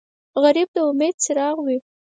[0.41, 1.77] غریب د امید څراغ وي